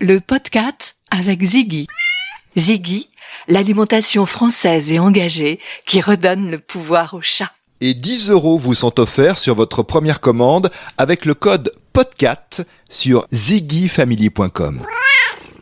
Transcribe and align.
le 0.00 0.18
podcast 0.18 0.96
avec 1.10 1.42
Ziggy. 1.42 1.86
Ziggy, 2.56 3.10
l'alimentation 3.48 4.24
française 4.24 4.90
et 4.90 4.98
engagée 4.98 5.60
qui 5.84 6.00
redonne 6.00 6.50
le 6.50 6.58
pouvoir 6.58 7.12
au 7.12 7.20
chat. 7.20 7.52
Et 7.82 7.92
10 7.92 8.30
euros 8.30 8.56
vous 8.56 8.74
sont 8.74 8.98
offerts 8.98 9.36
sur 9.36 9.54
votre 9.54 9.82
première 9.82 10.20
commande 10.20 10.70
avec 10.96 11.26
le 11.26 11.34
code 11.34 11.70
PODCAT 11.92 12.64
sur 12.88 13.26
ziggyfamily.com. 13.30 14.82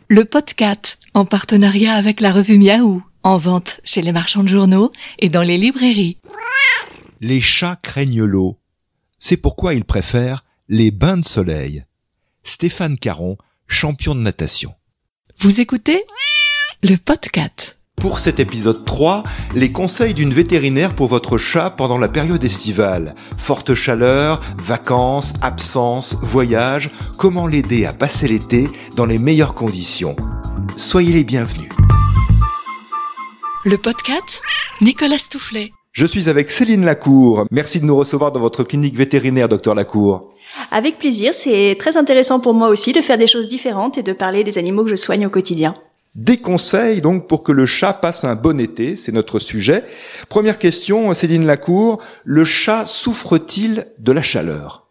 Le 0.07 0.23
podcast 0.23 0.99
en 1.13 1.25
partenariat 1.25 1.93
avec 1.93 2.21
la 2.21 2.31
revue 2.31 2.57
Miaou, 2.57 3.03
en 3.23 3.37
vente 3.37 3.81
chez 3.83 4.01
les 4.01 4.13
marchands 4.13 4.43
de 4.43 4.49
journaux 4.49 4.93
et 5.19 5.27
dans 5.27 5.43
les 5.43 5.57
librairies. 5.57 6.17
Les 7.19 7.41
chats 7.41 7.77
craignent 7.83 8.23
l'eau. 8.23 8.57
C'est 9.19 9.37
pourquoi 9.37 9.73
ils 9.73 9.85
préfèrent 9.85 10.45
les 10.69 10.91
bains 10.91 11.17
de 11.17 11.25
soleil. 11.25 11.83
Stéphane 12.43 12.97
Caron, 12.97 13.37
champion 13.69 14.15
de 14.15 14.19
natation. 14.19 14.73
Vous 15.37 15.61
écoutez 15.61 16.03
le 16.83 16.97
podcast. 16.97 17.77
Pour 17.95 18.19
cet 18.19 18.39
épisode 18.39 18.83
3, 18.83 19.23
les 19.55 19.71
conseils 19.71 20.13
d'une 20.13 20.33
vétérinaire 20.33 20.95
pour 20.95 21.07
votre 21.07 21.37
chat 21.37 21.69
pendant 21.69 21.97
la 21.97 22.07
période 22.07 22.43
estivale. 22.43 23.15
Forte 23.37 23.75
chaleur, 23.75 24.41
vacances, 24.57 25.33
absence, 25.41 26.15
voyage, 26.21 26.89
comment 27.17 27.47
l'aider 27.47 27.85
à 27.85 27.93
passer 27.93 28.27
l'été 28.27 28.67
dans 28.95 29.05
les 29.05 29.19
meilleures 29.19 29.53
conditions. 29.53 30.15
Soyez 30.75 31.13
les 31.13 31.23
bienvenus. 31.23 31.69
Le 33.65 33.77
podcast 33.77 34.41
Nicolas 34.81 35.19
Stoufflet. 35.19 35.71
Je 35.91 36.05
suis 36.05 36.29
avec 36.29 36.51
Céline 36.51 36.85
Lacour. 36.85 37.45
Merci 37.51 37.79
de 37.79 37.85
nous 37.85 37.95
recevoir 37.95 38.31
dans 38.31 38.39
votre 38.39 38.63
clinique 38.63 38.95
vétérinaire, 38.95 39.49
docteur 39.49 39.73
Lacour. 39.73 40.33
Avec 40.71 40.99
plaisir, 40.99 41.33
c'est 41.33 41.75
très 41.79 41.97
intéressant 41.97 42.39
pour 42.39 42.53
moi 42.53 42.69
aussi 42.69 42.93
de 42.93 43.01
faire 43.01 43.17
des 43.17 43.27
choses 43.27 43.49
différentes 43.49 43.97
et 43.97 44.03
de 44.03 44.13
parler 44.13 44.43
des 44.43 44.57
animaux 44.57 44.83
que 44.83 44.91
je 44.91 44.95
soigne 44.95 45.25
au 45.25 45.29
quotidien. 45.29 45.75
Des 46.15 46.37
conseils 46.37 47.01
donc 47.01 47.27
pour 47.27 47.43
que 47.43 47.51
le 47.51 47.65
chat 47.65 47.93
passe 47.93 48.23
un 48.23 48.35
bon 48.35 48.59
été, 48.59 48.95
c'est 48.95 49.11
notre 49.11 49.39
sujet. 49.39 49.83
Première 50.27 50.59
question, 50.59 51.13
Céline 51.13 51.45
Lacour, 51.45 52.01
le 52.23 52.43
chat 52.43 52.85
souffre-t-il 52.85 53.87
de 53.97 54.11
la 54.11 54.21
chaleur? 54.21 54.88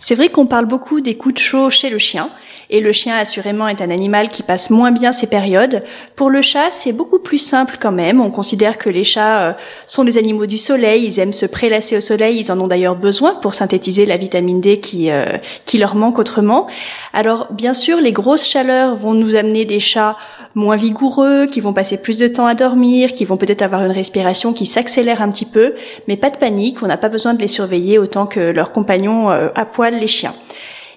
C'est 0.00 0.14
vrai 0.14 0.28
qu'on 0.28 0.46
parle 0.46 0.66
beaucoup 0.66 1.00
des 1.00 1.14
coups 1.14 1.34
de 1.34 1.40
chaud 1.40 1.70
chez 1.70 1.90
le 1.90 1.98
chien, 1.98 2.30
et 2.70 2.80
le 2.80 2.92
chien 2.92 3.16
assurément 3.16 3.66
est 3.68 3.80
un 3.80 3.90
animal 3.90 4.28
qui 4.28 4.42
passe 4.42 4.68
moins 4.68 4.90
bien 4.90 5.12
ces 5.12 5.26
périodes. 5.26 5.82
Pour 6.16 6.28
le 6.28 6.42
chat, 6.42 6.70
c'est 6.70 6.92
beaucoup 6.92 7.18
plus 7.18 7.38
simple 7.38 7.78
quand 7.80 7.92
même. 7.92 8.20
On 8.20 8.30
considère 8.30 8.76
que 8.76 8.90
les 8.90 9.04
chats 9.04 9.40
euh, 9.40 9.52
sont 9.86 10.04
des 10.04 10.18
animaux 10.18 10.44
du 10.44 10.58
soleil, 10.58 11.06
ils 11.06 11.18
aiment 11.18 11.32
se 11.32 11.46
prélasser 11.46 11.96
au 11.96 12.00
soleil, 12.00 12.38
ils 12.38 12.52
en 12.52 12.60
ont 12.60 12.66
d'ailleurs 12.66 12.96
besoin 12.96 13.34
pour 13.36 13.54
synthétiser 13.54 14.04
la 14.04 14.18
vitamine 14.18 14.60
D 14.60 14.80
qui, 14.80 15.10
euh, 15.10 15.24
qui 15.64 15.78
leur 15.78 15.94
manque 15.94 16.18
autrement. 16.18 16.66
Alors 17.14 17.48
bien 17.50 17.72
sûr, 17.72 18.00
les 18.00 18.12
grosses 18.12 18.46
chaleurs 18.46 18.96
vont 18.96 19.14
nous 19.14 19.34
amener 19.34 19.64
des 19.64 19.80
chats 19.80 20.16
moins 20.54 20.76
vigoureux, 20.76 21.46
qui 21.46 21.60
vont 21.60 21.72
passer 21.72 21.98
plus 21.98 22.18
de 22.18 22.26
temps 22.26 22.46
à 22.46 22.54
dormir, 22.54 23.12
qui 23.12 23.24
vont 23.24 23.36
peut-être 23.36 23.62
avoir 23.62 23.84
une 23.84 23.92
respiration 23.92 24.52
qui 24.52 24.66
s'accélère 24.66 25.22
un 25.22 25.30
petit 25.30 25.44
peu, 25.44 25.74
mais 26.06 26.16
pas 26.16 26.30
de 26.30 26.36
panique, 26.36 26.82
on 26.82 26.86
n'a 26.86 26.96
pas 26.96 27.08
besoin 27.08 27.32
de 27.32 27.40
les 27.40 27.48
surveiller 27.48 27.98
autant 27.98 28.26
que 28.26 28.40
leurs 28.40 28.72
compagnons 28.72 29.30
euh, 29.30 29.48
à 29.54 29.64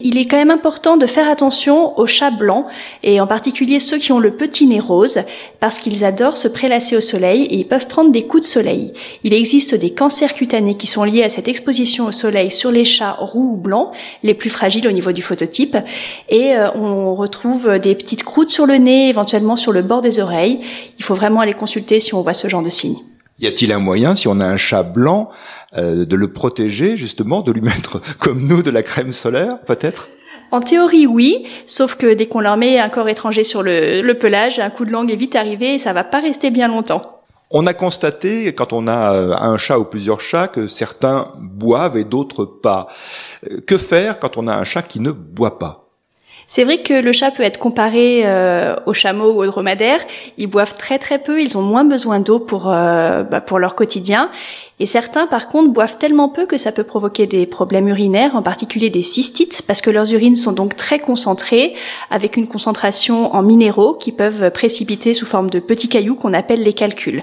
Il 0.04 0.18
est 0.18 0.26
quand 0.26 0.38
même 0.38 0.52
important 0.52 0.98
de 0.98 1.06
faire 1.06 1.30
attention 1.30 1.98
aux 2.00 2.08
chats 2.08 2.32
blancs 2.32 2.66
et 3.04 3.22
en 3.22 3.28
particulier 3.28 3.80
ceux 3.80 3.98
qui 3.98 4.12
ont 4.12 4.20
le 4.20 4.32
petit 4.32 4.66
nez 4.66 4.80
rose 4.80 5.20
parce 5.60 5.78
qu'ils 5.78 6.04
adorent 6.04 6.38
se 6.38 6.48
prélasser 6.48 6.98
au 6.98 7.02
soleil 7.02 7.44
et 7.44 7.56
ils 7.56 7.68
peuvent 7.68 7.88
prendre 7.88 8.12
des 8.12 8.24
coups 8.24 8.44
de 8.44 8.48
soleil. 8.48 8.94
Il 9.24 9.34
existe 9.34 9.76
des 9.76 9.92
cancers 9.92 10.34
cutanés 10.34 10.76
qui 10.76 10.88
sont 10.88 11.04
liés 11.04 11.24
à 11.24 11.30
cette 11.30 11.48
exposition 11.48 12.06
au 12.08 12.12
soleil 12.12 12.50
sur 12.50 12.72
les 12.72 12.86
chats 12.86 13.16
roux 13.20 13.54
ou 13.54 13.58
blancs, 13.58 13.92
les 14.24 14.34
plus 14.34 14.50
fragiles 14.50 14.88
au 14.88 14.92
niveau 14.92 15.12
du 15.12 15.22
phototype 15.22 15.78
et 16.30 16.56
euh, 16.56 16.72
on 16.74 17.16
retrouve 17.16 17.78
des 17.78 17.94
petites 17.94 18.24
croûtes 18.24 18.52
sur 18.52 18.66
le 18.66 18.76
nez, 18.76 19.10
éventuellement 19.10 19.56
sur 19.56 19.72
le 19.72 19.84
bord 19.84 20.02
des 20.02 20.20
oreilles. 20.20 20.62
Il 20.98 21.06
faut 21.06 21.16
vraiment 21.16 21.42
aller 21.42 21.54
consulter 21.54 22.00
si 22.00 22.16
on 22.16 22.22
voit 22.22 22.34
ce 22.34 22.48
genre 22.48 22.64
de 22.64 22.70
signes. 22.70 23.11
Y 23.42 23.48
a-t-il 23.48 23.72
un 23.72 23.80
moyen, 23.80 24.14
si 24.14 24.28
on 24.28 24.40
a 24.40 24.46
un 24.46 24.58
chat 24.58 24.84
blanc, 24.84 25.30
euh, 25.76 26.06
de 26.06 26.16
le 26.16 26.32
protéger 26.32 26.96
justement, 26.96 27.42
de 27.42 27.52
lui 27.52 27.62
mettre 27.62 28.02
comme 28.20 28.48
nous 28.48 28.62
de 28.62 28.70
la 28.70 28.84
crème 28.84 29.12
solaire 29.12 29.60
peut-être? 29.62 30.10
En 30.52 30.60
théorie, 30.60 31.08
oui, 31.08 31.48
sauf 31.66 31.96
que 31.96 32.14
dès 32.14 32.28
qu'on 32.28 32.42
leur 32.42 32.58
met 32.58 32.78
un 32.78 32.90
corps 32.90 33.08
étranger 33.08 33.44
sur 33.44 33.64
le, 33.64 34.02
le, 34.02 34.14
pelage, 34.20 34.60
un 34.60 34.70
coup 34.70 34.86
de 34.86 34.92
langue 34.92 35.10
est 35.10 35.16
vite 35.16 35.36
arrivé 35.36 35.76
et 35.76 35.80
ça 35.80 35.94
va 35.94 36.04
pas 36.04 36.20
rester 36.20 36.52
bien 36.52 36.68
longtemps. 36.68 37.02
On 37.50 37.66
a 37.68 37.74
constaté, 37.74 38.54
quand 38.54 38.74
on 38.74 38.88
a 38.88 39.14
euh, 39.14 39.36
un 39.38 39.58
chat 39.58 39.80
ou 39.80 39.86
plusieurs 39.86 40.22
chats, 40.22 40.48
que 40.48 40.68
certains 40.68 41.32
boivent 41.38 41.98
et 41.98 42.04
d'autres 42.04 42.46
pas. 42.46 42.88
Euh, 43.50 43.60
que 43.66 43.78
faire 43.78 44.20
quand 44.20 44.38
on 44.38 44.48
a 44.48 44.56
un 44.56 44.64
chat 44.64 44.84
qui 44.84 45.00
ne 45.00 45.12
boit 45.12 45.58
pas? 45.58 45.81
C'est 46.54 46.66
vrai 46.66 46.80
que 46.80 46.94
le 46.94 47.14
chat 47.14 47.32
peut 47.32 47.44
être 47.44 47.60
comparé 47.60 48.24
euh, 48.26 48.76
au 48.86 48.94
chameau 48.94 49.32
ou 49.32 49.42
au 49.42 49.46
dromadaire. 49.46 50.02
Ils 50.38 50.48
boivent 50.48 50.74
très 50.74 51.00
très 51.00 51.18
peu, 51.18 51.42
ils 51.42 51.58
ont 51.58 51.62
moins 51.62 51.86
besoin 51.86 52.20
d'eau 52.20 52.40
pour 52.40 52.70
euh, 52.70 53.24
bah, 53.24 53.40
pour 53.40 53.58
leur 53.58 53.74
quotidien. 53.74 54.30
Et 54.82 54.88
certains, 54.88 55.28
par 55.28 55.48
contre, 55.48 55.70
boivent 55.70 56.00
tellement 56.00 56.28
peu 56.28 56.48
que 56.48 56.58
ça 56.58 56.72
peut 56.72 56.84
provoquer 56.84 57.28
des 57.28 57.46
problèmes 57.46 57.88
urinaires, 57.88 58.36
en 58.36 58.42
particulier 58.42 58.90
des 58.90 59.04
cystites, 59.04 59.62
parce 59.68 59.80
que 59.80 59.92
leurs 59.92 60.12
urines 60.12 60.36
sont 60.36 60.54
donc 60.54 60.76
très 60.76 60.98
concentrées, 60.98 61.76
avec 62.10 62.36
une 62.36 62.48
concentration 62.48 63.32
en 63.36 63.44
minéraux 63.44 63.94
qui 63.94 64.12
peuvent 64.12 64.50
précipiter 64.50 65.14
sous 65.14 65.28
forme 65.28 65.52
de 65.52 65.60
petits 65.60 65.88
cailloux 65.88 66.16
qu'on 66.16 66.34
appelle 66.34 66.64
les 66.64 66.74
calculs. 66.74 67.22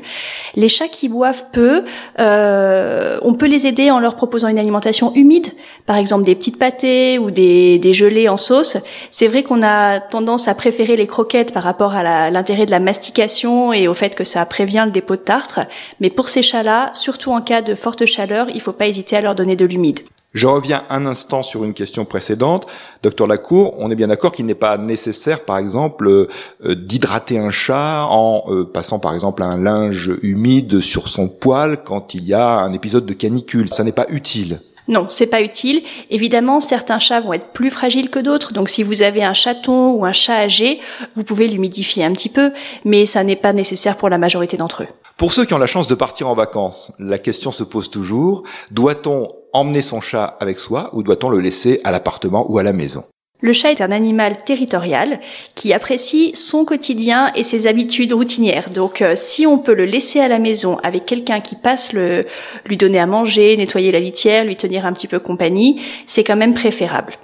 Les 0.55 0.69
chats 0.69 0.87
qui 0.87 1.09
boivent 1.09 1.47
peu, 1.51 1.83
euh, 2.21 3.19
on 3.23 3.35
peut 3.35 3.49
les 3.49 3.67
aider 3.67 3.91
en 3.91 3.99
leur 3.99 4.15
proposant 4.15 4.47
une 4.47 4.59
alimentation 4.61 5.13
humide, 5.17 5.49
par 5.85 5.97
exemple 5.97 6.23
des 6.23 6.37
petites 6.37 6.61
pâtées 6.61 7.19
ou 7.19 7.33
des, 7.33 7.81
des 7.81 7.93
gelées 7.93 8.29
en 8.29 8.37
sauce. 8.37 8.77
C'est 9.11 9.27
vrai 9.27 9.43
qu'on 9.43 9.65
a 9.65 9.99
tendance 9.99 10.47
à 10.47 10.55
préférer 10.55 10.97
les 10.97 11.09
croquettes 11.09 11.53
par 11.53 11.65
rapport 11.65 11.95
à 11.95 12.31
l'intérêt 12.31 12.67
de 12.67 12.71
la 12.71 12.79
mastication 12.79 13.73
et 13.73 13.89
au 13.89 13.95
fait 13.95 14.15
que 14.15 14.23
ça 14.23 14.47
prévient 14.47 14.85
le 14.85 14.93
dépôt 14.93 15.17
de 15.17 15.23
tartre, 15.23 15.59
mais 15.99 16.09
pour 16.09 16.29
ces 16.29 16.43
chats-là, 16.43 16.91
surtout 16.95 17.33
en 17.33 17.48
cas 17.49 17.63
de 17.63 17.75
forte 17.75 18.05
chaleur, 18.05 18.51
il 18.51 18.57
ne 18.57 18.61
faut 18.61 18.73
pas 18.73 18.87
hésiter 18.87 19.17
à 19.17 19.23
leur 19.23 19.35
donner 19.35 19.57
de 19.57 19.65
l'humide. 19.65 20.01
Je 20.35 20.47
reviens 20.47 20.85
un 20.91 21.07
instant 21.07 21.43
sur 21.43 21.65
une 21.65 21.73
question 21.73 22.05
précédente. 22.05 22.67
Docteur 23.03 23.27
Lacour, 23.27 23.75
on 23.79 23.91
est 23.91 23.95
bien 23.95 24.09
d'accord 24.09 24.31
qu'il 24.31 24.45
n'est 24.45 24.55
pas 24.55 24.77
nécessaire, 24.77 25.47
par 25.47 25.57
exemple, 25.57 26.07
euh, 26.07 26.75
d'hydrater 26.75 27.39
un 27.39 27.51
chat 27.51 28.05
en 28.11 28.45
euh, 28.49 28.65
passant, 28.65 28.99
par 28.99 29.15
exemple, 29.15 29.43
un 29.43 29.57
linge 29.57 30.13
humide 30.21 30.81
sur 30.81 31.09
son 31.09 31.29
poil 31.29 31.83
quand 31.83 32.13
il 32.15 32.25
y 32.25 32.35
a 32.35 32.47
un 32.47 32.75
épisode 32.75 33.07
de 33.07 33.15
canicule. 33.15 33.71
Ça 33.71 33.83
n'est 33.83 33.93
pas 33.93 34.07
utile. 34.11 34.61
Non, 34.87 35.07
c'est 35.09 35.27
pas 35.27 35.41
utile. 35.41 35.83
Évidemment, 36.11 36.61
certains 36.61 36.99
chats 36.99 37.21
vont 37.21 37.33
être 37.33 37.53
plus 37.53 37.71
fragiles 37.71 38.11
que 38.11 38.19
d'autres. 38.19 38.53
Donc, 38.53 38.69
si 38.69 38.83
vous 38.83 39.03
avez 39.03 39.23
un 39.23 39.35
chaton 39.35 39.93
ou 39.93 40.05
un 40.05 40.13
chat 40.13 40.35
âgé, 40.35 40.81
vous 41.15 41.25
pouvez 41.25 41.49
l'humidifier 41.49 42.05
un 42.05 42.13
petit 42.13 42.31
peu, 42.31 42.53
mais 42.85 43.07
ça 43.07 43.25
n'est 43.25 43.37
pas 43.37 43.53
nécessaire 43.55 43.97
pour 43.97 44.09
la 44.11 44.19
majorité 44.19 44.57
d'entre 44.57 44.83
eux. 44.83 44.89
Pour 45.19 45.33
ceux 45.33 45.45
qui 45.45 45.53
ont 45.53 45.59
la 45.59 45.67
chance 45.67 45.89
de 45.89 45.97
partir 45.97 46.29
en 46.29 46.35
vacances, 46.35 46.93
la 47.01 47.19
question 47.19 47.51
se 47.51 47.65
pose 47.65 47.91
toujours 47.91 48.45
doit-on 48.71 49.27
emmener 49.53 49.83
son 49.83 50.01
chat 50.01 50.37
avec 50.39 50.61
soi 50.61 50.91
ou 50.93 51.03
doit-on 51.03 51.29
le 51.29 51.41
laisser 51.41 51.81
à 51.83 51.91
l'appartement 51.91 52.47
ou 52.49 52.59
à 52.59 52.63
la 52.63 52.73
maison? 52.73 53.03
Le 53.41 53.53
chat 53.53 53.73
est 53.73 53.81
un 53.81 53.91
animal 53.91 54.37
territorial 54.37 55.19
qui 55.57 55.73
apprécie 55.73 56.31
son 56.37 56.65
quotidien 56.65 57.33
et 57.35 57.43
ses 57.43 57.67
habitudes 57.67 58.13
routinières. 58.13 58.71
Donc 58.71 59.03
euh, 59.03 59.15
si 59.17 59.45
on 59.45 59.59
peut 59.59 59.75
le 59.75 59.87
laisser 59.87 60.21
à 60.21 60.29
la 60.29 60.39
maison 60.39 60.79
avec 60.85 61.05
quelqu'un 61.05 61.41
qui 61.41 61.57
passe 61.57 61.93
le 61.93 62.25
lui 62.67 62.77
donner 62.77 63.01
à 63.01 63.07
manger, 63.07 63.57
nettoyer 63.57 63.91
la 63.91 64.01
litière, 64.01 64.45
lui 64.45 64.55
tenir 64.55 64.87
un 64.87 64.93
petit 64.93 65.09
peu 65.09 65.19
compagnie, 65.19 65.83
c'est 66.07 66.23
quand 66.23 66.37
même 66.37 66.55
préférable. 66.55 67.15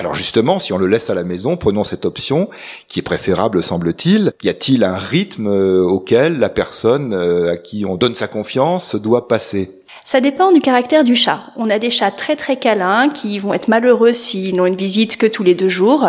Alors 0.00 0.14
justement, 0.14 0.58
si 0.58 0.72
on 0.72 0.78
le 0.78 0.86
laisse 0.86 1.10
à 1.10 1.14
la 1.14 1.24
maison, 1.24 1.58
prenons 1.58 1.84
cette 1.84 2.06
option 2.06 2.48
qui 2.88 3.00
est 3.00 3.02
préférable, 3.02 3.62
semble-t-il. 3.62 4.32
Y 4.42 4.48
a-t-il 4.48 4.82
un 4.82 4.96
rythme 4.96 5.46
euh, 5.48 5.82
auquel 5.82 6.38
la 6.38 6.48
personne 6.48 7.12
euh, 7.12 7.52
à 7.52 7.58
qui 7.58 7.84
on 7.84 7.96
donne 7.96 8.14
sa 8.14 8.26
confiance 8.26 8.94
doit 8.94 9.28
passer? 9.28 9.70
Ça 10.06 10.22
dépend 10.22 10.52
du 10.52 10.62
caractère 10.62 11.04
du 11.04 11.14
chat. 11.14 11.42
On 11.56 11.68
a 11.68 11.78
des 11.78 11.90
chats 11.90 12.10
très 12.10 12.34
très 12.34 12.56
câlins 12.56 13.10
qui 13.10 13.38
vont 13.38 13.52
être 13.52 13.68
malheureux 13.68 14.14
s'ils 14.14 14.56
n'ont 14.56 14.64
une 14.64 14.74
visite 14.74 15.18
que 15.18 15.26
tous 15.26 15.42
les 15.42 15.54
deux 15.54 15.68
jours. 15.68 16.08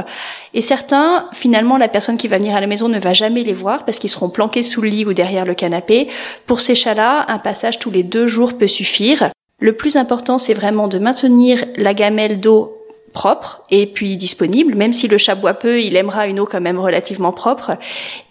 Et 0.53 0.61
certains, 0.61 1.27
finalement, 1.33 1.75
la 1.75 1.89
personne 1.89 2.15
qui 2.15 2.29
va 2.29 2.37
venir 2.37 2.55
à 2.55 2.61
la 2.61 2.67
maison 2.67 2.87
ne 2.87 2.97
va 2.97 3.11
jamais 3.11 3.43
les 3.43 3.51
voir 3.51 3.83
parce 3.83 3.99
qu'ils 3.99 4.09
seront 4.09 4.29
planqués 4.29 4.63
sous 4.63 4.81
le 4.81 4.87
lit 4.87 5.05
ou 5.05 5.11
derrière 5.11 5.43
le 5.43 5.53
canapé. 5.53 6.07
Pour 6.45 6.61
ces 6.61 6.75
chats-là, 6.75 7.25
un 7.27 7.39
passage 7.39 7.77
tous 7.77 7.91
les 7.91 8.03
deux 8.03 8.27
jours 8.27 8.57
peut 8.57 8.67
suffire. 8.67 9.31
Le 9.59 9.73
plus 9.73 9.97
important, 9.97 10.37
c'est 10.37 10.53
vraiment 10.53 10.87
de 10.87 10.97
maintenir 10.97 11.65
la 11.75 11.93
gamelle 11.93 12.39
d'eau 12.39 12.80
propre 13.11 13.61
et 13.69 13.85
puis 13.85 14.17
disponible, 14.17 14.75
même 14.75 14.93
si 14.93 15.07
le 15.07 15.17
chat 15.17 15.35
boit 15.35 15.53
peu, 15.53 15.81
il 15.81 15.95
aimera 15.95 16.27
une 16.27 16.39
eau 16.39 16.45
quand 16.45 16.61
même 16.61 16.79
relativement 16.79 17.31
propre. 17.31 17.77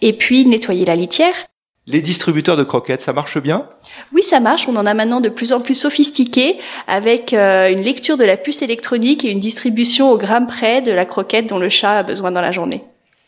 Et 0.01 0.13
puis 0.13 0.45
nettoyer 0.45 0.85
la 0.85 0.95
litière. 0.95 1.35
Les 1.87 2.01
distributeurs 2.01 2.57
de 2.57 2.63
croquettes, 2.63 3.01
ça 3.01 3.11
marche 3.11 3.39
bien? 3.41 3.65
Oui, 4.13 4.21
ça 4.21 4.39
marche. 4.39 4.67
On 4.67 4.75
en 4.75 4.85
a 4.85 4.93
maintenant 4.93 5.19
de 5.19 5.29
plus 5.29 5.51
en 5.51 5.59
plus 5.59 5.73
sophistiqués 5.73 6.59
avec 6.87 7.33
euh, 7.33 7.71
une 7.71 7.81
lecture 7.81 8.17
de 8.17 8.23
la 8.23 8.37
puce 8.37 8.61
électronique 8.61 9.25
et 9.25 9.31
une 9.31 9.39
distribution 9.39 10.11
au 10.11 10.17
gramme 10.17 10.45
près 10.45 10.81
de 10.81 10.91
la 10.91 11.05
croquette 11.05 11.47
dont 11.47 11.57
le 11.57 11.69
chat 11.69 11.97
a 11.97 12.03
besoin 12.03 12.31
dans 12.31 12.41
la 12.41 12.51
journée. 12.51 12.83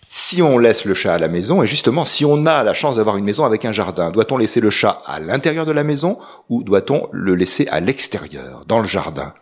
Si 0.08 0.44
on 0.44 0.60
laisse 0.60 0.86
le 0.86 0.94
chat 0.94 1.16
à 1.16 1.18
la 1.18 1.28
maison, 1.28 1.64
et 1.64 1.68
justement, 1.68 2.06
si 2.06 2.24
on 2.24 2.46
a 2.46 2.64
la 2.64 2.76
chance 2.76 2.98
d'avoir 2.98 3.18
une 3.18 3.26
maison 3.26 3.46
avec 3.46 3.66
un 3.66 3.72
jardin, 3.72 4.12
doit-on 4.12 4.38
laisser 4.38 4.62
le 4.62 4.70
chat 4.70 5.02
à 5.08 5.20
l'intérieur 5.20 5.66
de 5.66 5.72
la 5.72 5.84
maison 5.84 6.20
ou 6.50 6.62
doit-on 6.62 7.10
le 7.12 7.34
laisser 7.34 7.68
à 7.70 7.80
l'extérieur, 7.80 8.62
dans 8.68 8.80
le 8.80 8.88
jardin? 8.88 9.34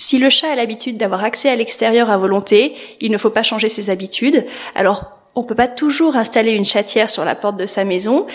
Si 0.00 0.18
le 0.18 0.30
chat 0.30 0.50
a 0.50 0.54
l'habitude 0.54 0.96
d'avoir 0.96 1.24
accès 1.24 1.50
à 1.50 1.56
l'extérieur 1.56 2.08
à 2.08 2.16
volonté, 2.16 2.74
il 3.00 3.10
ne 3.10 3.18
faut 3.18 3.28
pas 3.28 3.42
changer 3.42 3.68
ses 3.68 3.90
habitudes. 3.90 4.46
Alors 4.74 5.04
on 5.34 5.44
peut 5.44 5.54
pas 5.54 5.68
toujours 5.68 6.16
installer 6.16 6.52
une 6.52 6.64
chatière 6.64 7.08
sur 7.08 7.24
la 7.24 7.34
porte 7.34 7.56
de 7.56 7.66
sa 7.66 7.84
maison. 7.84 8.26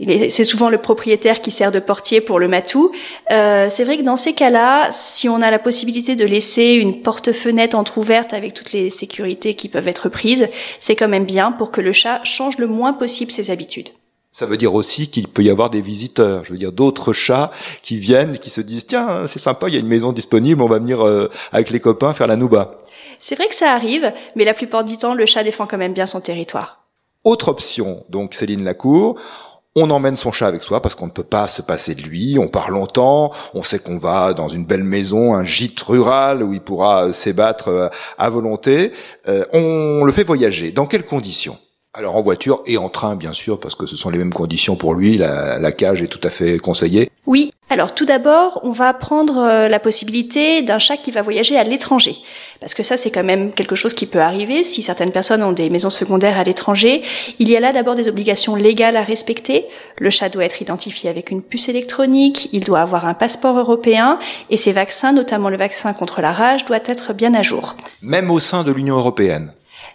C'est 0.00 0.44
souvent 0.44 0.70
le 0.70 0.78
propriétaire 0.78 1.40
qui 1.40 1.50
sert 1.50 1.72
de 1.72 1.80
portier 1.80 2.20
pour 2.20 2.38
le 2.38 2.48
matou. 2.48 2.92
Euh, 3.32 3.66
c'est 3.68 3.84
vrai 3.84 3.98
que 3.98 4.02
dans 4.02 4.16
ces 4.16 4.32
cas-là, 4.32 4.88
si 4.92 5.28
on 5.28 5.42
a 5.42 5.50
la 5.50 5.58
possibilité 5.58 6.14
de 6.16 6.24
laisser 6.24 6.74
une 6.74 7.02
porte-fenêtre 7.02 7.76
entrouverte 7.76 8.32
avec 8.32 8.54
toutes 8.54 8.72
les 8.72 8.88
sécurités 8.88 9.54
qui 9.54 9.68
peuvent 9.68 9.88
être 9.88 10.08
prises, 10.08 10.48
c'est 10.78 10.96
quand 10.96 11.08
même 11.08 11.26
bien 11.26 11.52
pour 11.52 11.70
que 11.70 11.80
le 11.80 11.92
chat 11.92 12.20
change 12.22 12.58
le 12.58 12.68
moins 12.68 12.92
possible 12.92 13.32
ses 13.32 13.50
habitudes. 13.50 13.90
Ça 14.38 14.46
veut 14.46 14.56
dire 14.56 14.72
aussi 14.72 15.10
qu'il 15.10 15.26
peut 15.26 15.42
y 15.42 15.50
avoir 15.50 15.68
des 15.68 15.80
visiteurs, 15.80 16.44
je 16.44 16.52
veux 16.52 16.58
dire 16.58 16.70
d'autres 16.70 17.12
chats 17.12 17.50
qui 17.82 17.96
viennent, 17.96 18.38
qui 18.38 18.50
se 18.50 18.60
disent 18.60 18.86
tiens 18.86 19.26
c'est 19.26 19.40
sympa, 19.40 19.66
il 19.66 19.74
y 19.74 19.76
a 19.76 19.80
une 19.80 19.88
maison 19.88 20.12
disponible, 20.12 20.62
on 20.62 20.68
va 20.68 20.78
venir 20.78 21.04
euh, 21.04 21.28
avec 21.50 21.70
les 21.70 21.80
copains 21.80 22.12
faire 22.12 22.28
la 22.28 22.36
nouba. 22.36 22.76
C'est 23.18 23.34
vrai 23.34 23.48
que 23.48 23.54
ça 23.56 23.72
arrive, 23.72 24.12
mais 24.36 24.44
la 24.44 24.54
plupart 24.54 24.84
du 24.84 24.96
temps, 24.96 25.14
le 25.14 25.26
chat 25.26 25.42
défend 25.42 25.66
quand 25.66 25.76
même 25.76 25.92
bien 25.92 26.06
son 26.06 26.20
territoire. 26.20 26.84
Autre 27.24 27.48
option, 27.48 28.04
donc 28.10 28.32
Céline 28.34 28.62
Lacour, 28.62 29.18
on 29.74 29.90
emmène 29.90 30.14
son 30.14 30.30
chat 30.30 30.46
avec 30.46 30.62
soi 30.62 30.80
parce 30.82 30.94
qu'on 30.94 31.08
ne 31.08 31.12
peut 31.12 31.24
pas 31.24 31.48
se 31.48 31.60
passer 31.60 31.96
de 31.96 32.02
lui. 32.02 32.38
On 32.38 32.46
part 32.46 32.70
longtemps. 32.70 33.32
On 33.54 33.62
sait 33.62 33.80
qu'on 33.80 33.96
va 33.96 34.34
dans 34.34 34.48
une 34.48 34.66
belle 34.66 34.84
maison, 34.84 35.34
un 35.34 35.44
gîte 35.44 35.80
rural 35.80 36.44
où 36.44 36.52
il 36.52 36.60
pourra 36.60 37.06
euh, 37.06 37.12
s'ébattre 37.12 37.68
euh, 37.68 37.88
à 38.18 38.30
volonté. 38.30 38.92
Euh, 39.28 39.44
on 39.52 40.04
le 40.04 40.12
fait 40.12 40.24
voyager. 40.24 40.70
Dans 40.70 40.86
quelles 40.86 41.04
conditions? 41.04 41.58
Alors 41.98 42.14
en 42.14 42.20
voiture 42.20 42.62
et 42.64 42.78
en 42.78 42.88
train 42.88 43.16
bien 43.16 43.32
sûr 43.32 43.58
parce 43.58 43.74
que 43.74 43.86
ce 43.86 43.96
sont 43.96 44.10
les 44.10 44.18
mêmes 44.18 44.32
conditions 44.32 44.76
pour 44.76 44.94
lui, 44.94 45.16
la, 45.18 45.72
cage 45.72 46.00
est 46.00 46.06
tout 46.06 46.20
à 46.22 46.30
fait 46.30 46.58
conseillée. 46.58 47.10
Oui, 47.26 47.52
alors 47.70 47.92
tout 47.92 48.04
d'abord 48.04 48.60
on 48.62 48.70
va 48.70 48.94
prendre 48.94 49.38
euh, 49.38 49.68
la 49.68 49.80
possibilité 49.80 50.62
d'un 50.62 50.78
chat 50.78 50.96
qui 50.96 51.10
va 51.10 51.22
voyager 51.22 51.56
à 51.56 51.64
l'étranger 51.64 52.14
parce 52.60 52.74
que 52.74 52.84
ça 52.84 52.96
c'est 52.96 53.10
quand 53.10 53.24
même 53.24 53.52
quelque 53.52 53.74
chose 53.74 53.94
qui 53.94 54.06
peut 54.06 54.20
arriver 54.20 54.62
si 54.62 54.80
certaines 54.80 55.10
personnes 55.10 55.42
ont 55.42 55.50
des 55.50 55.70
maisons 55.70 55.90
secondaires 55.90 56.38
à 56.38 56.44
l'étranger. 56.44 57.02
Il 57.40 57.48
y 57.48 57.56
a 57.56 57.60
là 57.60 57.72
d'abord 57.72 57.96
des 57.96 58.08
obligations 58.08 58.54
légales 58.54 58.96
à 58.96 59.02
respecter. 59.02 59.66
Le 59.98 60.10
chat 60.10 60.28
doit 60.28 60.44
être 60.44 60.62
identifié 60.62 61.10
avec 61.10 61.32
une 61.32 61.42
puce 61.42 61.68
électronique, 61.68 62.48
il 62.52 62.62
doit 62.62 62.80
avoir 62.80 63.06
un 63.06 63.14
passeport 63.14 63.58
européen 63.58 64.20
et 64.50 64.56
ses 64.56 64.70
vaccins, 64.70 65.12
notamment 65.12 65.50
le 65.50 65.56
vaccin 65.56 65.92
contre 65.94 66.20
la 66.20 66.32
rage, 66.32 66.64
doit 66.64 66.78
être 66.84 67.12
bien 67.12 67.34
à 67.34 67.42
jour. 67.42 67.74
Même 68.02 68.30
au 68.30 68.38
sein 68.38 68.62
de 68.62 68.70
l'Union 68.70 68.96
européenne 68.96 69.50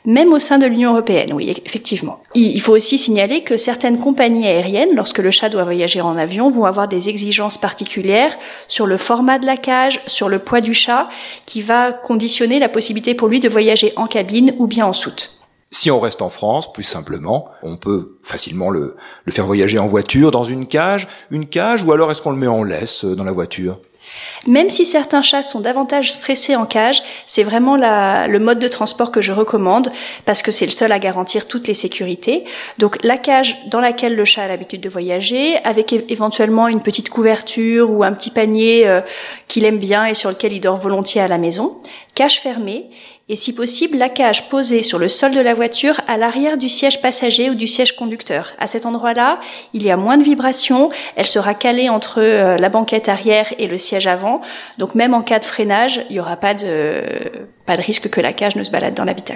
même 0.05 0.33
au 0.33 0.39
sein 0.39 0.57
de 0.57 0.65
l'Union 0.65 0.91
européenne, 0.91 1.33
oui, 1.33 1.55
effectivement. 1.65 2.21
Il 2.35 2.59
faut 2.61 2.73
aussi 2.73 2.97
signaler 2.97 3.43
que 3.43 3.57
certaines 3.57 3.99
compagnies 3.99 4.47
aériennes, 4.47 4.95
lorsque 4.95 5.19
le 5.19 5.31
chat 5.31 5.49
doit 5.49 5.63
voyager 5.63 6.01
en 6.01 6.17
avion, 6.17 6.49
vont 6.49 6.65
avoir 6.65 6.87
des 6.87 7.09
exigences 7.09 7.57
particulières 7.57 8.37
sur 8.67 8.85
le 8.85 8.97
format 8.97 9.39
de 9.39 9.45
la 9.45 9.57
cage, 9.57 10.01
sur 10.07 10.29
le 10.29 10.39
poids 10.39 10.61
du 10.61 10.73
chat, 10.73 11.09
qui 11.45 11.61
va 11.61 11.93
conditionner 11.93 12.59
la 12.59 12.69
possibilité 12.69 13.13
pour 13.13 13.27
lui 13.27 13.39
de 13.39 13.49
voyager 13.49 13.93
en 13.95 14.07
cabine 14.07 14.53
ou 14.59 14.67
bien 14.67 14.85
en 14.85 14.93
soute. 14.93 15.31
Si 15.71 15.89
on 15.89 15.99
reste 15.99 16.21
en 16.21 16.29
France, 16.29 16.71
plus 16.71 16.83
simplement, 16.83 17.49
on 17.63 17.77
peut 17.77 18.19
facilement 18.21 18.69
le, 18.69 18.95
faire 19.29 19.47
voyager 19.47 19.79
en 19.79 19.87
voiture, 19.87 20.29
dans 20.29 20.43
une 20.43 20.67
cage, 20.67 21.07
une 21.31 21.47
cage, 21.47 21.81
ou 21.81 21.91
alors 21.91 22.11
est-ce 22.11 22.21
qu'on 22.21 22.31
le 22.31 22.37
met 22.37 22.45
en 22.45 22.61
laisse 22.61 23.05
euh, 23.05 23.15
dans 23.15 23.23
la 23.23 23.31
voiture? 23.31 23.79
Même 24.47 24.69
si 24.69 24.85
certains 24.85 25.21
chats 25.21 25.43
sont 25.43 25.61
davantage 25.61 26.11
stressés 26.11 26.55
en 26.55 26.65
cage, 26.65 27.01
c'est 27.25 27.43
vraiment 27.43 27.75
le 27.75 28.37
mode 28.39 28.59
de 28.59 28.67
transport 28.67 29.11
que 29.11 29.21
je 29.21 29.31
recommande 29.31 29.91
parce 30.25 30.41
que 30.41 30.51
c'est 30.51 30.65
le 30.65 30.71
seul 30.71 30.91
à 30.91 30.99
garantir 30.99 31.47
toutes 31.47 31.67
les 31.67 31.73
sécurités. 31.73 32.43
Donc 32.77 32.97
la 33.03 33.17
cage 33.17 33.57
dans 33.67 33.79
laquelle 33.79 34.15
le 34.15 34.25
chat 34.25 34.43
a 34.43 34.47
l'habitude 34.47 34.81
de 34.81 34.89
voyager, 34.89 35.57
avec 35.63 35.93
éventuellement 36.09 36.67
une 36.67 36.81
petite 36.81 37.09
couverture 37.09 37.89
ou 37.91 38.03
un 38.03 38.11
petit 38.11 38.31
panier 38.31 38.87
euh, 38.87 39.01
qu'il 39.47 39.65
aime 39.65 39.79
bien 39.79 40.05
et 40.05 40.13
sur 40.13 40.29
lequel 40.29 40.53
il 40.53 40.61
dort 40.61 40.77
volontiers 40.77 41.21
à 41.21 41.27
la 41.27 41.37
maison. 41.37 41.77
Cage 42.15 42.41
fermée 42.41 42.89
et 43.27 43.35
si 43.35 43.55
possible 43.55 43.97
la 43.97 44.09
cage 44.09 44.49
posée 44.49 44.83
sur 44.83 44.99
le 44.99 45.07
sol 45.07 45.31
de 45.31 45.39
la 45.39 45.53
voiture 45.53 45.99
à 46.07 46.17
l'arrière 46.17 46.57
du 46.57 46.69
siège 46.69 47.01
passager 47.01 47.49
ou 47.49 47.55
du 47.55 47.65
siège 47.65 47.95
conducteur. 47.95 48.53
À 48.59 48.67
cet 48.67 48.85
endroit-là, 48.85 49.39
il 49.73 49.81
y 49.81 49.89
a 49.89 49.95
moins 49.95 50.17
de 50.17 50.23
vibrations, 50.23 50.91
elle 51.15 51.25
sera 51.25 51.53
calée 51.53 51.89
entre 51.89 52.21
euh, 52.21 52.57
la 52.57 52.69
banquette 52.69 53.09
arrière 53.09 53.53
et 53.57 53.65
le 53.65 53.77
siège 53.77 54.05
avant, 54.05 54.41
donc 54.77 54.93
même 54.93 55.13
en 55.13 55.21
cas 55.21 55.39
de 55.39 55.45
freinage, 55.45 56.01
il 56.09 56.13
n'y 56.13 56.19
aura 56.19 56.35
pas 56.35 56.53
de, 56.53 57.03
pas 57.65 57.77
de 57.77 57.81
risque 57.81 58.09
que 58.09 58.21
la 58.21 58.33
cage 58.33 58.55
ne 58.55 58.63
se 58.63 58.71
balade 58.71 58.93
dans 58.93 59.05
l'habitat 59.05 59.35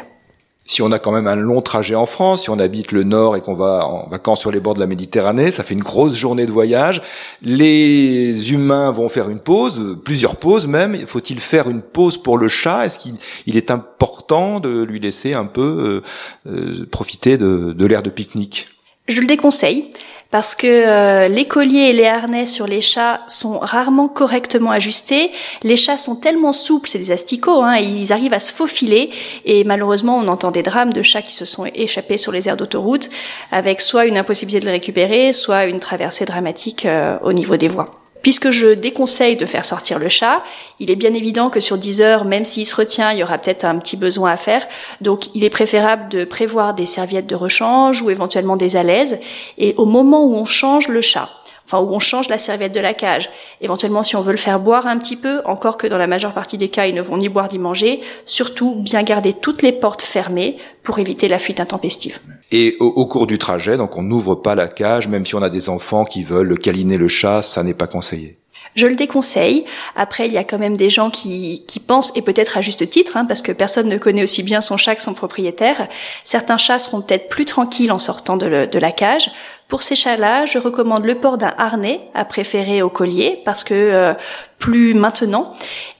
si 0.68 0.82
on 0.82 0.92
a 0.92 1.00
quand 1.00 1.12
même 1.12 1.28
un 1.28 1.36
long 1.36 1.62
trajet 1.62 1.96
en 1.96 2.06
France, 2.06 2.44
si 2.44 2.50
on 2.50 2.60
habite 2.60 2.92
le 2.92 3.04
nord 3.04 3.38
et 3.38 3.42
qu'on 3.42 3.56
va 3.56 3.88
en 3.88 4.08
vacances 4.10 4.42
sur 4.42 4.52
les 4.52 4.60
bords 4.60 4.76
de 4.76 4.80
la 4.80 4.86
Méditerranée, 4.86 5.50
ça 5.50 5.64
fait 5.64 5.74
une 5.74 5.84
grosse 5.84 6.16
journée 6.16 6.46
de 6.46 6.52
voyage. 6.52 7.02
Les 7.42 8.52
humains 8.52 8.92
vont 8.92 9.08
faire 9.08 9.30
une 9.30 9.40
pause, 9.40 9.98
plusieurs 10.04 10.36
pauses 10.36 10.68
même. 10.68 11.08
Faut-il 11.08 11.40
faire 11.40 11.70
une 11.70 11.82
pause 11.82 12.18
pour 12.18 12.38
le 12.38 12.50
chat? 12.50 12.86
Est-ce 12.86 13.00
qu'il 13.00 13.58
est 13.58 13.72
important 13.72 14.60
de 14.60 14.84
lui 14.84 15.00
laisser 15.00 15.34
un 15.34 15.46
peu 15.46 16.04
euh, 16.46 16.52
euh, 16.52 16.86
profiter 16.92 17.38
de, 17.38 17.72
de 17.72 17.86
l'air 17.86 18.04
de 18.04 18.10
pique-nique? 18.10 18.68
Je 19.08 19.22
le 19.22 19.28
déconseille 19.28 19.86
parce 20.32 20.56
que 20.56 20.68
euh, 20.68 21.28
les 21.28 21.46
colliers 21.46 21.90
et 21.90 21.94
les 21.94 22.06
harnais 22.06 22.46
sur 22.46 22.68
les 22.68 22.82
chats 22.82 23.22
sont 23.28 23.60
rarement 23.60 24.08
correctement 24.08 24.72
ajustés. 24.72 25.32
Les 25.64 25.78
chats 25.78 25.98
sont 25.98 26.16
tellement 26.16 26.52
souples, 26.52 26.90
c'est 26.90 27.00
des 27.00 27.12
asticots, 27.12 27.62
hein, 27.64 27.78
ils 27.78 28.12
arrivent 28.12 28.34
à 28.34 28.40
se 28.40 28.54
faufiler 28.54 29.10
et 29.46 29.64
malheureusement 29.64 30.18
on 30.18 30.28
entend 30.28 30.52
des 30.52 30.64
drames 30.64 30.94
de 30.94 31.02
chats 31.02 31.22
qui 31.22 31.34
se 31.34 31.46
sont 31.46 31.66
échappés 31.66 32.18
sur 32.18 32.32
les 32.32 32.48
aires 32.48 32.58
d'autoroute 32.58 33.10
avec 33.52 33.82
soit 33.82 34.06
une 34.06 34.18
impossibilité 34.18 34.60
de 34.60 34.66
les 34.66 34.72
récupérer, 34.72 35.34
soit 35.34 35.66
une 35.66 35.80
traversée 35.80 36.26
dramatique 36.26 36.86
euh, 36.86 37.18
au 37.24 37.34
niveau 37.34 37.58
des 37.58 37.68
voies. 37.68 37.92
Puisque 38.28 38.52
je 38.52 38.74
déconseille 38.74 39.38
de 39.38 39.46
faire 39.46 39.64
sortir 39.64 40.00
le 40.00 40.10
chat, 40.10 40.44
il 40.82 40.92
est 40.92 40.98
bien 40.98 41.14
évident 41.14 41.50
que 41.50 41.62
sur 41.62 41.78
10 41.78 42.02
heures, 42.02 42.26
même 42.26 42.44
s'il 42.44 42.68
se 42.68 42.76
retient, 42.76 43.14
il 43.14 43.20
y 43.20 43.24
aura 43.24 43.38
peut-être 43.38 43.64
un 43.64 43.80
petit 43.80 43.96
besoin 43.96 44.32
à 44.34 44.36
faire. 44.36 44.68
Donc 45.00 45.34
il 45.34 45.46
est 45.46 45.50
préférable 45.50 46.10
de 46.10 46.26
prévoir 46.26 46.74
des 46.74 46.86
serviettes 46.86 47.28
de 47.28 47.36
rechange 47.36 48.02
ou 48.02 48.10
éventuellement 48.10 48.58
des 48.58 48.76
alaises. 48.76 49.18
Et 49.58 49.76
au 49.78 49.86
moment 49.86 50.26
où 50.26 50.36
on 50.36 50.44
change 50.44 50.90
le 50.90 51.00
chat, 51.00 51.30
enfin 51.68 51.80
où 51.84 51.94
on 51.94 52.00
change 52.00 52.30
la 52.30 52.38
serviette 52.38 52.74
de 52.74 52.80
la 52.80 52.94
cage. 52.94 53.30
Éventuellement, 53.60 54.02
si 54.02 54.16
on 54.16 54.22
veut 54.22 54.32
le 54.32 54.38
faire 54.38 54.60
boire 54.60 54.88
un 54.88 54.98
petit 54.98 55.18
peu, 55.18 55.42
encore 55.46 55.78
que 55.78 55.86
dans 55.86 55.98
la 55.98 56.08
majeure 56.08 56.34
partie 56.34 56.58
des 56.58 56.70
cas, 56.70 56.88
ils 56.88 56.96
ne 56.96 57.02
vont 57.02 57.18
ni 57.18 57.28
boire 57.28 57.50
ni 57.52 57.60
manger, 57.60 58.02
surtout 58.26 58.76
bien 58.76 59.04
garder 59.04 59.34
toutes 59.34 59.62
les 59.62 59.74
portes 59.74 60.02
fermées 60.02 60.58
pour 60.84 61.00
éviter 61.00 61.28
la 61.28 61.40
fuite 61.40 61.60
intempestive. 61.60 62.20
Et 62.52 62.78
au, 62.80 63.06
cours 63.06 63.28
du 63.28 63.38
trajet, 63.38 63.76
donc 63.76 63.98
on 63.98 64.02
n'ouvre 64.02 64.36
pas 64.36 64.56
la 64.56 64.70
cage, 64.70 65.10
même 65.10 65.26
si 65.26 65.36
on 65.36 65.42
a 65.42 65.50
des 65.50 65.68
enfants 65.68 66.06
qui 66.06 66.24
veulent 66.24 66.58
câliner 66.58 66.98
le 66.98 67.10
chat, 67.10 67.42
ça 67.42 67.62
n'est 67.64 67.74
pas 67.74 67.88
conseillé. 67.88 68.38
Je 68.78 68.86
le 68.86 68.96
déconseille. 68.96 69.66
Après, 69.96 70.28
il 70.28 70.34
y 70.34 70.38
a 70.38 70.44
quand 70.44 70.60
même 70.60 70.78
des 70.78 70.92
gens 70.92 71.10
qui, 71.10 71.66
pensent, 71.88 72.14
et 72.16 72.22
peut-être 72.22 72.58
à 72.58 72.62
juste 72.62 72.88
titre, 72.90 73.18
hein, 73.18 73.26
parce 73.26 73.42
que 73.42 73.52
personne 73.52 73.90
ne 73.90 73.98
connaît 73.98 74.22
aussi 74.22 74.44
bien 74.44 74.62
son 74.62 74.78
chat 74.78 74.96
que 74.96 75.02
son 75.02 75.16
propriétaire, 75.16 75.88
certains 76.24 76.60
chats 76.60 76.78
seront 76.78 77.02
peut-être 77.02 77.28
plus 77.28 77.46
tranquilles 77.46 77.92
en 77.92 77.98
sortant 77.98 78.38
de, 78.38 78.68
de 78.68 78.80
la 78.80 78.92
cage. 78.92 79.32
Pour 79.68 79.82
ces 79.82 79.96
chats-là, 79.96 80.46
je 80.46 80.60
recommande 80.60 81.06
le 81.06 81.16
port 81.16 81.40
d'un 81.40 81.56
harnais 81.58 82.02
à 82.14 82.24
préférer 82.24 82.84
au 82.84 82.90
collier 82.90 83.42
parce 83.46 83.64
que 83.64 83.74
euh, 83.74 84.14
plus 84.60 84.94
maintenant 84.94 85.54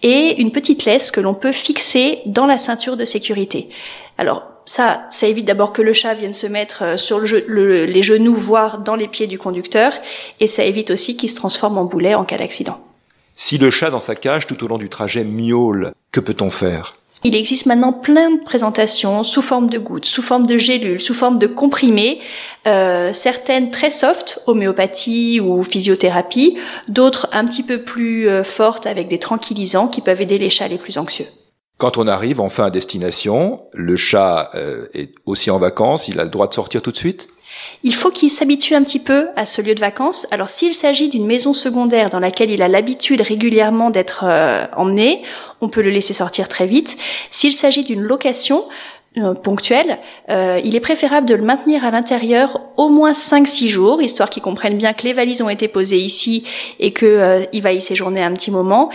et 0.04 0.40
une 0.40 0.52
petite 0.52 0.86
laisse 0.86 1.10
que 1.10 1.20
l'on 1.20 1.34
peut 1.34 1.52
fixer 1.52 2.20
dans 2.28 2.46
la 2.46 2.60
ceinture 2.60 2.96
de 2.96 3.06
sécurité. 3.06 3.70
Alors 4.20 4.44
ça, 4.68 5.08
ça 5.10 5.28
évite 5.28 5.46
d'abord 5.46 5.72
que 5.72 5.82
le 5.82 5.94
chat 5.94 6.14
vienne 6.14 6.34
se 6.34 6.46
mettre 6.46 6.84
euh, 6.84 6.98
sur 6.98 7.20
le, 7.20 7.86
les 7.86 8.04
genoux, 8.04 8.36
voire 8.36 8.80
dans 8.80 8.96
les 8.96 9.08
pieds 9.08 9.26
du 9.26 9.40
conducteur, 9.40 9.94
et 10.40 10.48
ça 10.48 10.64
évite 10.66 10.92
aussi 10.92 11.16
qu'il 11.16 11.30
se 11.30 11.36
transforme 11.36 11.78
en 11.78 11.86
boulet 11.86 12.14
en 12.14 12.26
cas 12.26 12.38
d'accident. 12.38 12.78
Si 13.36 13.58
le 13.58 13.72
chat 13.72 13.90
dans 13.90 14.02
sa 14.02 14.16
cage 14.16 14.46
tout 14.46 14.62
au 14.64 14.68
long 14.68 14.78
du 14.78 14.90
trajet 14.90 15.24
miaule, 15.24 15.94
que 16.12 16.20
peut-on 16.20 16.50
faire? 16.50 16.98
Il 17.24 17.36
existe 17.36 17.66
maintenant 17.66 17.94
plein 17.94 18.32
de 18.32 18.44
présentations 18.44 19.24
sous 19.24 19.42
forme 19.42 19.70
de 19.70 19.80
gouttes, 19.80 20.06
sous 20.06 20.22
forme 20.22 20.46
de 20.46 20.58
gélules, 20.58 21.02
sous 21.02 21.14
forme 21.14 21.40
de 21.40 21.48
comprimés, 21.48 22.20
euh, 22.68 23.12
certaines 23.14 23.72
très 23.72 23.90
soft, 23.90 24.40
homéopathie 24.48 25.40
ou 25.40 25.64
physiothérapie, 25.64 26.58
d'autres 26.90 27.28
un 27.32 27.46
petit 27.46 27.64
peu 27.64 27.80
plus 27.82 28.28
euh, 28.28 28.44
fortes 28.44 28.86
avec 28.86 29.08
des 29.08 29.18
tranquillisants 29.18 29.88
qui 29.88 30.02
peuvent 30.02 30.22
aider 30.22 30.38
les 30.38 30.50
chats 30.50 30.68
les 30.68 30.78
plus 30.78 30.98
anxieux. 30.98 31.28
Quand 31.78 31.98
on 31.98 32.08
arrive 32.08 32.42
enfin 32.42 32.66
à 32.66 32.70
destination, 32.72 33.62
le 33.74 33.98
chat 33.98 34.50
euh, 34.56 34.88
est 34.96 35.14
aussi 35.28 35.52
en 35.52 35.60
vacances, 35.60 36.08
il 36.08 36.20
a 36.20 36.24
le 36.24 36.30
droit 36.30 36.48
de 36.48 36.54
sortir 36.54 36.82
tout 36.82 36.92
de 36.92 36.98
suite? 36.98 37.28
Il 37.84 37.94
faut 37.94 38.10
qu'il 38.10 38.32
s'habitue 38.32 38.74
un 38.74 38.84
petit 38.84 39.00
peu 39.00 39.28
à 39.36 39.46
ce 39.46 39.62
lieu 39.62 39.76
de 39.76 39.80
vacances. 39.80 40.26
Alors 40.32 40.50
s'il 40.50 40.74
s'agit 40.74 41.08
d'une 41.08 41.28
maison 41.28 41.54
secondaire 41.54 42.10
dans 42.10 42.20
laquelle 42.20 42.50
il 42.50 42.64
a 42.64 42.68
l'habitude 42.68 43.22
régulièrement 43.22 43.92
d'être 43.92 44.26
euh, 44.28 44.66
emmené, 44.76 45.22
on 45.62 45.70
peut 45.70 45.84
le 45.84 45.92
laisser 45.92 46.14
sortir 46.14 46.48
très 46.48 46.66
vite. 46.66 46.98
S'il 47.30 47.54
s'agit 47.54 47.84
d'une 47.84 48.02
location, 48.02 48.64
ponctuelle, 49.44 49.98
euh, 50.30 50.60
il 50.64 50.76
est 50.76 50.80
préférable 50.80 51.28
de 51.28 51.36
le 51.36 51.44
maintenir 51.44 51.84
à 51.84 51.92
l'intérieur 51.92 52.62
au 52.78 52.90
moins 52.90 53.12
5-6 53.12 53.68
jours, 53.68 54.02
histoire 54.02 54.30
qu'ils 54.30 54.44
comprennent 54.44 54.78
bien 54.78 54.94
que 54.94 55.04
les 55.04 55.14
valises 55.14 55.42
ont 55.42 55.50
été 55.50 55.68
posées 55.68 55.98
ici 55.98 56.44
et 56.80 56.94
qu'il 56.94 57.62
va 57.62 57.72
y 57.72 57.82
séjourner 57.82 58.22
un 58.22 58.34
petit 58.34 58.52
moment. 58.52 58.90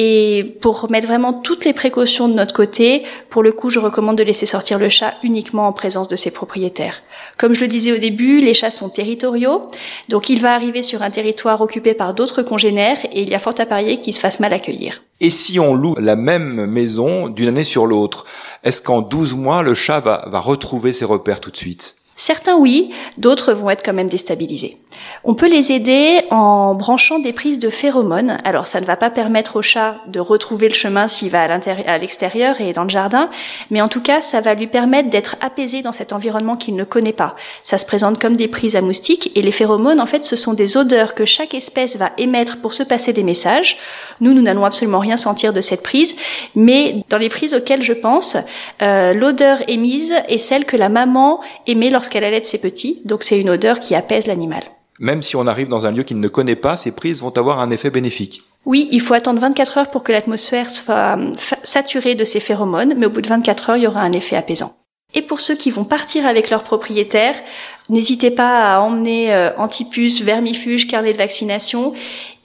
Et 0.00 0.56
pour 0.60 0.88
mettre 0.92 1.08
vraiment 1.08 1.32
toutes 1.32 1.64
les 1.64 1.72
précautions 1.72 2.28
de 2.28 2.34
notre 2.34 2.54
côté, 2.54 3.02
pour 3.30 3.42
le 3.42 3.50
coup, 3.50 3.68
je 3.68 3.80
recommande 3.80 4.16
de 4.16 4.22
laisser 4.22 4.46
sortir 4.46 4.78
le 4.78 4.88
chat 4.88 5.14
uniquement 5.24 5.66
en 5.66 5.72
présence 5.72 6.06
de 6.06 6.14
ses 6.14 6.30
propriétaires. 6.30 7.02
Comme 7.36 7.52
je 7.52 7.62
le 7.62 7.66
disais 7.66 7.90
au 7.90 7.98
début, 7.98 8.40
les 8.40 8.54
chats 8.54 8.70
sont 8.70 8.90
territoriaux, 8.90 9.62
donc 10.08 10.28
il 10.28 10.40
va 10.40 10.54
arriver 10.54 10.84
sur 10.84 11.02
un 11.02 11.10
territoire 11.10 11.60
occupé 11.62 11.94
par 11.94 12.14
d'autres 12.14 12.44
congénères 12.44 13.04
et 13.12 13.22
il 13.22 13.28
y 13.28 13.34
a 13.34 13.40
fort 13.40 13.54
à 13.58 13.66
parier 13.66 13.98
qu'il 13.98 14.14
se 14.14 14.20
fasse 14.20 14.38
mal 14.38 14.52
accueillir. 14.52 15.02
Et 15.20 15.30
si 15.30 15.58
on 15.58 15.74
loue 15.74 15.96
la 15.98 16.14
même 16.14 16.66
maison 16.66 17.28
d'une 17.28 17.48
année 17.48 17.64
sur 17.64 17.84
l'autre, 17.84 18.24
est-ce 18.62 18.80
qu'en 18.80 19.00
12 19.00 19.34
mois, 19.34 19.64
le 19.64 19.74
chat 19.74 19.98
va, 19.98 20.28
va 20.28 20.38
retrouver 20.38 20.92
ses 20.92 21.06
repères 21.06 21.40
tout 21.40 21.50
de 21.50 21.56
suite? 21.56 21.96
Certains 22.18 22.56
oui, 22.56 22.92
d'autres 23.16 23.52
vont 23.52 23.70
être 23.70 23.84
quand 23.84 23.92
même 23.92 24.08
déstabilisés. 24.08 24.76
On 25.22 25.34
peut 25.34 25.48
les 25.48 25.70
aider 25.70 26.22
en 26.30 26.74
branchant 26.74 27.20
des 27.20 27.32
prises 27.32 27.60
de 27.60 27.70
phéromones. 27.70 28.38
Alors 28.44 28.66
ça 28.66 28.80
ne 28.80 28.86
va 28.86 28.96
pas 28.96 29.10
permettre 29.10 29.56
au 29.56 29.62
chat 29.62 29.96
de 30.08 30.18
retrouver 30.18 30.68
le 30.68 30.74
chemin 30.74 31.06
s'il 31.06 31.30
va 31.30 31.42
à 31.42 31.98
l'extérieur 31.98 32.60
et 32.60 32.72
dans 32.72 32.82
le 32.82 32.88
jardin, 32.88 33.30
mais 33.70 33.80
en 33.80 33.88
tout 33.88 34.00
cas 34.00 34.20
ça 34.20 34.40
va 34.40 34.54
lui 34.54 34.66
permettre 34.66 35.10
d'être 35.10 35.36
apaisé 35.40 35.82
dans 35.82 35.92
cet 35.92 36.12
environnement 36.12 36.56
qu'il 36.56 36.74
ne 36.74 36.82
connaît 36.82 37.12
pas. 37.12 37.36
Ça 37.62 37.78
se 37.78 37.86
présente 37.86 38.20
comme 38.20 38.36
des 38.36 38.48
prises 38.48 38.74
à 38.74 38.80
moustiques 38.80 39.30
et 39.36 39.42
les 39.42 39.52
phéromones 39.52 40.00
en 40.00 40.06
fait 40.06 40.24
ce 40.24 40.34
sont 40.34 40.54
des 40.54 40.76
odeurs 40.76 41.14
que 41.14 41.24
chaque 41.24 41.54
espèce 41.54 41.96
va 41.96 42.10
émettre 42.18 42.60
pour 42.60 42.74
se 42.74 42.82
passer 42.82 43.12
des 43.12 43.22
messages. 43.22 43.78
Nous 44.20 44.34
nous 44.34 44.42
n'allons 44.42 44.64
absolument 44.64 44.98
rien 44.98 45.16
sentir 45.16 45.52
de 45.52 45.60
cette 45.60 45.84
prise, 45.84 46.16
mais 46.56 47.04
dans 47.10 47.18
les 47.18 47.28
prises 47.28 47.54
auxquelles 47.54 47.82
je 47.82 47.92
pense, 47.92 48.36
euh, 48.82 49.14
l'odeur 49.14 49.58
émise 49.68 50.14
est 50.28 50.38
celle 50.38 50.64
que 50.64 50.76
la 50.76 50.88
maman 50.88 51.40
émet 51.66 51.90
lorsqu'elle 51.90 52.07
lorsqu'elle 52.08 52.24
allait 52.24 52.40
de 52.40 52.46
ses 52.46 52.58
petits, 52.58 53.02
donc 53.04 53.22
c'est 53.22 53.38
une 53.38 53.50
odeur 53.50 53.80
qui 53.80 53.94
apaise 53.94 54.26
l'animal. 54.26 54.62
Même 54.98 55.20
si 55.20 55.36
on 55.36 55.46
arrive 55.46 55.68
dans 55.68 55.84
un 55.84 55.90
lieu 55.90 56.04
qu'il 56.04 56.18
ne 56.18 56.28
connaît 56.28 56.56
pas, 56.56 56.78
ces 56.78 56.90
prises 56.90 57.20
vont 57.20 57.36
avoir 57.36 57.60
un 57.60 57.70
effet 57.70 57.90
bénéfique. 57.90 58.44
Oui, 58.64 58.88
il 58.90 59.02
faut 59.02 59.12
attendre 59.12 59.38
24 59.40 59.76
heures 59.76 59.90
pour 59.90 60.02
que 60.02 60.10
l'atmosphère 60.10 60.70
soit 60.70 61.18
euh, 61.18 61.32
saturée 61.62 62.14
de 62.14 62.24
ces 62.24 62.40
phéromones, 62.40 62.94
mais 62.96 63.04
au 63.04 63.10
bout 63.10 63.20
de 63.20 63.28
24 63.28 63.70
heures, 63.70 63.76
il 63.76 63.82
y 63.82 63.86
aura 63.86 64.00
un 64.00 64.12
effet 64.12 64.36
apaisant. 64.36 64.72
Et 65.12 65.20
pour 65.20 65.40
ceux 65.40 65.54
qui 65.54 65.70
vont 65.70 65.84
partir 65.84 66.24
avec 66.24 66.48
leur 66.48 66.64
propriétaire, 66.64 67.34
n'hésitez 67.90 68.30
pas 68.30 68.76
à 68.76 68.80
emmener 68.80 69.34
euh, 69.34 69.50
antipuce, 69.58 70.22
vermifuge, 70.22 70.88
carnet 70.88 71.12
de 71.12 71.18
vaccination. 71.18 71.92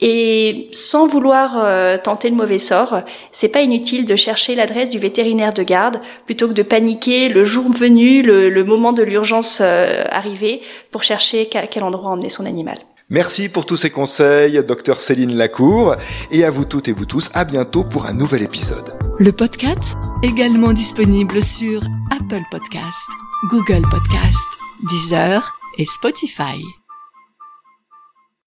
Et 0.05 0.67
sans 0.73 1.07
vouloir 1.07 1.53
euh, 1.55 1.97
tenter 1.97 2.29
le 2.29 2.35
mauvais 2.35 2.59
sort, 2.59 3.03
c'est 3.31 3.47
pas 3.47 3.61
inutile 3.61 4.05
de 4.05 4.17
chercher 4.17 4.53
l'adresse 4.53 4.89
du 4.89 4.99
vétérinaire 4.99 5.53
de 5.53 5.63
garde 5.63 6.01
plutôt 6.25 6.49
que 6.49 6.53
de 6.53 6.61
paniquer 6.61 7.29
le 7.29 7.45
jour 7.45 7.71
venu, 7.71 8.21
le, 8.21 8.63
moment 8.65 8.91
de 8.91 9.01
l'urgence 9.01 9.59
euh, 9.61 10.03
arrivé, 10.11 10.61
pour 10.91 11.03
chercher 11.03 11.47
à 11.53 11.67
quel 11.67 11.83
endroit 11.83 12.09
emmener 12.09 12.27
son 12.27 12.45
animal. 12.45 12.79
Merci 13.09 13.47
pour 13.47 13.65
tous 13.65 13.77
ces 13.77 13.91
conseils, 13.91 14.61
docteur 14.65 14.99
Céline 14.99 15.37
Lacour, 15.37 15.95
et 16.31 16.43
à 16.43 16.51
vous 16.51 16.65
toutes 16.65 16.89
et 16.89 16.93
vous 16.93 17.05
tous, 17.05 17.29
à 17.33 17.45
bientôt 17.45 17.85
pour 17.85 18.05
un 18.05 18.13
nouvel 18.13 18.43
épisode. 18.43 18.97
Le 19.19 19.31
podcast, 19.31 19.95
également 20.21 20.73
disponible 20.73 21.41
sur 21.41 21.81
Apple 22.11 22.43
Podcast, 22.51 23.07
Google 23.49 23.83
Podcast, 23.89 24.49
Deezer 24.83 25.53
et 25.77 25.85
Spotify. 25.85 26.61